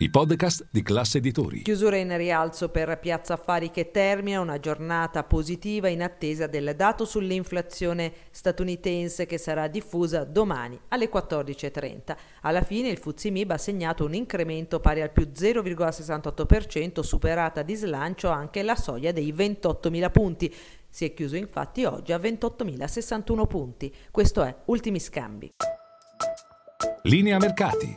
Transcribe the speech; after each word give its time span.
i 0.00 0.10
podcast 0.10 0.68
di 0.70 0.84
classe 0.84 1.18
editori. 1.18 1.62
Chiusura 1.62 1.96
in 1.96 2.16
rialzo 2.16 2.68
per 2.68 3.00
Piazza 3.00 3.34
Affari 3.34 3.72
che 3.72 3.90
termina 3.90 4.38
una 4.38 4.60
giornata 4.60 5.24
positiva 5.24 5.88
in 5.88 6.02
attesa 6.02 6.46
del 6.46 6.74
dato 6.76 7.04
sull'inflazione 7.04 8.12
statunitense 8.30 9.26
che 9.26 9.38
sarà 9.38 9.66
diffusa 9.66 10.22
domani 10.22 10.78
alle 10.90 11.10
14.30. 11.10 12.16
Alla 12.42 12.62
fine 12.62 12.90
il 12.90 12.98
Fuzimib 12.98 13.50
ha 13.50 13.58
segnato 13.58 14.04
un 14.04 14.14
incremento 14.14 14.78
pari 14.78 15.02
al 15.02 15.10
più 15.10 15.32
0,68%, 15.34 17.00
superata 17.00 17.62
di 17.62 17.74
slancio 17.74 18.28
anche 18.28 18.62
la 18.62 18.76
soglia 18.76 19.10
dei 19.10 19.32
28.000 19.32 20.10
punti. 20.12 20.54
Si 20.88 21.06
è 21.06 21.12
chiuso 21.12 21.34
infatti 21.34 21.84
oggi 21.84 22.12
a 22.12 22.18
28.061 22.18 23.46
punti. 23.48 23.92
Questo 24.12 24.44
è 24.44 24.54
Ultimi 24.66 25.00
Scambi. 25.00 25.54
Linea 27.02 27.38
mercati. 27.38 27.96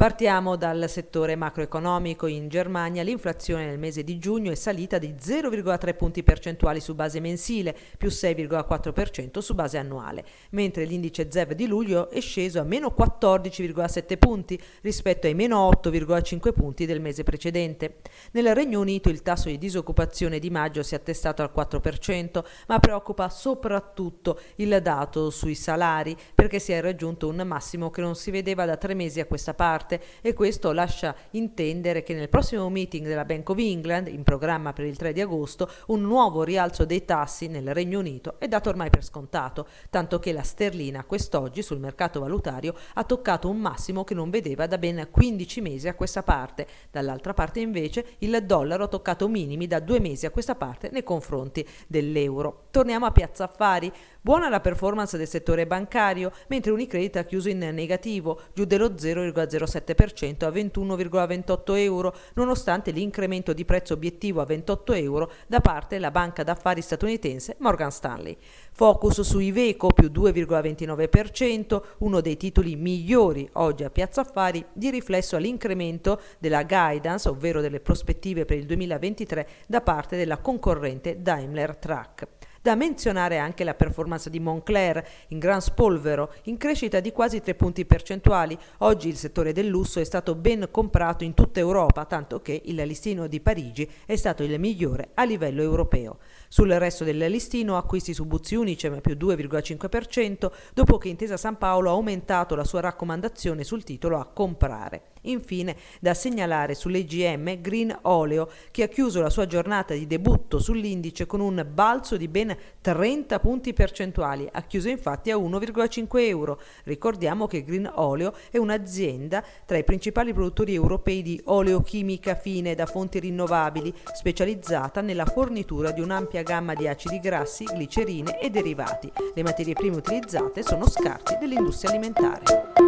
Partiamo 0.00 0.56
dal 0.56 0.88
settore 0.88 1.36
macroeconomico. 1.36 2.26
In 2.26 2.48
Germania 2.48 3.02
l'inflazione 3.02 3.66
nel 3.66 3.78
mese 3.78 4.02
di 4.02 4.18
giugno 4.18 4.50
è 4.50 4.54
salita 4.54 4.96
di 4.96 5.12
0,3 5.12 5.94
punti 5.94 6.22
percentuali 6.22 6.80
su 6.80 6.94
base 6.94 7.20
mensile, 7.20 7.76
più 7.98 8.08
6,4% 8.08 9.40
su 9.40 9.54
base 9.54 9.76
annuale, 9.76 10.24
mentre 10.52 10.84
l'indice 10.84 11.30
ZEV 11.30 11.52
di 11.52 11.66
luglio 11.66 12.08
è 12.08 12.18
sceso 12.20 12.60
a 12.60 12.62
meno 12.62 12.94
14,7 12.98 14.16
punti 14.16 14.58
rispetto 14.80 15.26
ai 15.26 15.34
meno 15.34 15.68
8,5 15.68 16.50
punti 16.54 16.86
del 16.86 17.02
mese 17.02 17.22
precedente. 17.22 17.96
Nel 18.30 18.54
Regno 18.54 18.80
Unito 18.80 19.10
il 19.10 19.20
tasso 19.20 19.48
di 19.48 19.58
disoccupazione 19.58 20.38
di 20.38 20.48
maggio 20.48 20.82
si 20.82 20.94
è 20.94 20.96
attestato 20.96 21.42
al 21.42 21.52
4%, 21.54 22.42
ma 22.68 22.78
preoccupa 22.78 23.28
soprattutto 23.28 24.40
il 24.56 24.80
dato 24.80 25.28
sui 25.28 25.54
salari 25.54 26.16
perché 26.34 26.58
si 26.58 26.72
è 26.72 26.80
raggiunto 26.80 27.28
un 27.28 27.42
massimo 27.44 27.90
che 27.90 28.00
non 28.00 28.14
si 28.14 28.30
vedeva 28.30 28.64
da 28.64 28.78
tre 28.78 28.94
mesi 28.94 29.20
a 29.20 29.26
questa 29.26 29.52
parte 29.52 29.88
parte 29.90 30.00
e 30.20 30.32
questo 30.32 30.70
lascia 30.70 31.14
intendere 31.30 32.04
che 32.04 32.14
nel 32.14 32.28
prossimo 32.28 32.68
meeting 32.68 33.06
della 33.06 33.24
Bank 33.24 33.48
of 33.48 33.58
England, 33.58 34.06
in 34.06 34.22
programma 34.22 34.72
per 34.72 34.84
il 34.84 34.96
3 34.96 35.12
di 35.12 35.20
agosto, 35.20 35.68
un 35.86 36.02
nuovo 36.02 36.44
rialzo 36.44 36.84
dei 36.84 37.04
tassi 37.04 37.48
nel 37.48 37.74
Regno 37.74 37.98
Unito 37.98 38.38
è 38.38 38.46
dato 38.46 38.68
ormai 38.68 38.90
per 38.90 39.04
scontato, 39.04 39.66
tanto 39.90 40.20
che 40.20 40.32
la 40.32 40.42
sterlina 40.42 41.04
quest'oggi 41.04 41.62
sul 41.62 41.80
mercato 41.80 42.20
valutario 42.20 42.74
ha 42.94 43.04
toccato 43.04 43.48
un 43.48 43.58
massimo 43.58 44.04
che 44.04 44.14
non 44.14 44.30
vedeva 44.30 44.66
da 44.66 44.78
ben 44.78 45.08
15 45.10 45.60
mesi 45.60 45.88
a 45.88 45.94
questa 45.94 46.22
parte. 46.22 46.66
Dall'altra 46.90 47.34
parte 47.34 47.60
invece 47.60 48.16
il 48.18 48.38
dollaro 48.44 48.84
ha 48.84 48.88
toccato 48.88 49.28
minimi 49.28 49.66
da 49.66 49.80
due 49.80 49.98
mesi 49.98 50.26
a 50.26 50.30
questa 50.30 50.54
parte 50.54 50.90
nei 50.92 51.02
confronti 51.02 51.66
dell'euro. 51.86 52.66
Torniamo 52.70 53.04
a 53.04 53.10
Piazza 53.10 53.44
Affari. 53.44 53.92
Buona 54.20 54.48
la 54.48 54.60
performance 54.60 55.16
del 55.16 55.26
settore 55.26 55.66
bancario, 55.66 56.30
mentre 56.46 56.70
Unicredit 56.70 57.16
ha 57.16 57.24
chiuso 57.24 57.48
in 57.48 57.58
negativo, 57.58 58.42
giù 58.54 58.64
dello 58.64 58.90
0,07% 58.90 60.44
a 60.44 60.50
21,28 60.50 61.76
euro, 61.78 62.14
nonostante 62.34 62.92
l'incremento 62.92 63.52
di 63.52 63.64
prezzo 63.64 63.94
obiettivo 63.94 64.40
a 64.40 64.44
28 64.44 64.92
euro 64.92 65.32
da 65.48 65.60
parte 65.60 65.96
della 65.96 66.12
banca 66.12 66.44
d'affari 66.44 66.80
statunitense 66.80 67.56
Morgan 67.58 67.90
Stanley. 67.90 68.36
Focus 68.80 69.20
su 69.20 69.40
Iveco 69.40 69.88
più 69.88 70.08
2,29%, 70.08 71.82
uno 71.98 72.22
dei 72.22 72.38
titoli 72.38 72.76
migliori 72.76 73.46
oggi 73.56 73.84
a 73.84 73.90
Piazza 73.90 74.22
Affari, 74.22 74.64
di 74.72 74.88
riflesso 74.88 75.36
all'incremento 75.36 76.18
della 76.38 76.64
guidance, 76.64 77.28
ovvero 77.28 77.60
delle 77.60 77.80
prospettive 77.80 78.46
per 78.46 78.56
il 78.56 78.64
2023 78.64 79.48
da 79.66 79.82
parte 79.82 80.16
della 80.16 80.38
concorrente 80.38 81.20
Daimler 81.20 81.76
Truck. 81.76 82.26
Da 82.62 82.74
menzionare 82.74 83.38
anche 83.38 83.64
la 83.64 83.72
performance 83.72 84.28
di 84.28 84.38
Moncler 84.38 85.02
in 85.28 85.38
gran 85.38 85.62
spolvero, 85.62 86.34
in 86.42 86.58
crescita 86.58 87.00
di 87.00 87.10
quasi 87.10 87.40
3 87.40 87.54
punti 87.54 87.86
percentuali. 87.86 88.56
Oggi 88.78 89.08
il 89.08 89.16
settore 89.16 89.52
del 89.52 89.66
lusso 89.66 89.98
è 89.98 90.04
stato 90.04 90.34
ben 90.34 90.68
comprato 90.70 91.24
in 91.24 91.32
tutta 91.32 91.58
Europa, 91.58 92.04
tanto 92.04 92.42
che 92.42 92.60
il 92.66 92.76
listino 92.82 93.28
di 93.28 93.40
Parigi 93.40 93.90
è 94.04 94.14
stato 94.14 94.42
il 94.42 94.60
migliore 94.60 95.12
a 95.14 95.24
livello 95.24 95.62
europeo. 95.62 96.18
Sul 96.48 96.68
resto 96.72 97.02
del 97.02 97.16
listino 97.16 97.78
acquisti 97.78 98.12
su 98.12 98.26
Buzzi 98.26 98.56
Unicem 98.70 99.00
più 99.00 99.14
2,5%, 99.14 100.50
dopo 100.72 100.98
che 100.98 101.08
Intesa 101.08 101.36
San 101.36 101.58
Paolo 101.58 101.90
ha 101.90 101.92
aumentato 101.92 102.54
la 102.54 102.64
sua 102.64 102.80
raccomandazione 102.80 103.64
sul 103.64 103.82
titolo 103.82 104.18
a 104.18 104.26
comprare. 104.26 105.09
Infine, 105.22 105.76
da 106.00 106.14
segnalare 106.14 106.74
sull'EGM 106.74 107.60
Green 107.60 107.96
Oleo, 108.02 108.50
che 108.70 108.84
ha 108.84 108.88
chiuso 108.88 109.20
la 109.20 109.28
sua 109.28 109.46
giornata 109.46 109.92
di 109.92 110.06
debutto 110.06 110.58
sull'indice 110.58 111.26
con 111.26 111.40
un 111.40 111.66
balzo 111.70 112.16
di 112.16 112.28
ben 112.28 112.56
30 112.80 113.38
punti 113.40 113.72
percentuali, 113.72 114.48
ha 114.50 114.62
chiuso 114.62 114.88
infatti 114.88 115.30
a 115.30 115.36
1,5 115.36 116.06
euro. 116.20 116.60
Ricordiamo 116.84 117.46
che 117.46 117.62
Green 117.62 117.90
Oleo 117.96 118.34
è 118.50 118.56
un'azienda 118.56 119.44
tra 119.66 119.76
i 119.76 119.84
principali 119.84 120.32
produttori 120.32 120.74
europei 120.74 121.22
di 121.22 121.40
oleochimica 121.44 122.34
fine 122.34 122.74
da 122.74 122.86
fonti 122.86 123.18
rinnovabili, 123.18 123.92
specializzata 124.14 125.00
nella 125.00 125.26
fornitura 125.26 125.90
di 125.90 126.00
un'ampia 126.00 126.42
gamma 126.42 126.74
di 126.74 126.88
acidi 126.88 127.20
grassi, 127.20 127.66
glicerine 127.76 128.40
e 128.40 128.48
derivati. 128.48 129.12
Le 129.34 129.42
materie 129.42 129.74
prime 129.74 129.96
utilizzate 129.96 130.62
sono 130.62 130.88
scarti 130.88 131.36
dell'industria 131.38 131.90
alimentare. 131.90 132.79